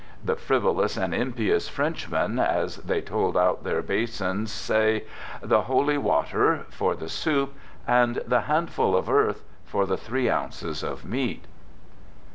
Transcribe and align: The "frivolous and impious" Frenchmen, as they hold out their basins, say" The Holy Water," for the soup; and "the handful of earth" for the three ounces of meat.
The 0.25 0.35
"frivolous 0.35 0.97
and 0.97 1.13
impious" 1.13 1.67
Frenchmen, 1.69 2.39
as 2.39 2.77
they 2.77 3.01
hold 3.01 3.37
out 3.37 3.63
their 3.63 3.83
basins, 3.83 4.51
say" 4.51 5.03
The 5.51 5.61
Holy 5.61 5.99
Water," 5.99 6.65
for 6.71 6.95
the 6.95 7.07
soup; 7.07 7.53
and 7.87 8.15
"the 8.25 8.41
handful 8.41 8.95
of 8.95 9.11
earth" 9.11 9.43
for 9.71 9.85
the 9.85 9.97
three 9.97 10.27
ounces 10.27 10.81
of 10.81 11.05
meat. 11.05 11.45